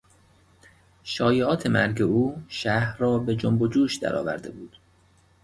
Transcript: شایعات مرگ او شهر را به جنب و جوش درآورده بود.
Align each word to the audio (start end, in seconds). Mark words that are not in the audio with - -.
شایعات 1.03 1.67
مرگ 1.67 2.01
او 2.01 2.43
شهر 2.47 2.97
را 2.97 3.17
به 3.17 3.35
جنب 3.35 3.61
و 3.61 3.67
جوش 3.67 3.95
درآورده 3.97 4.51
بود. 4.51 4.77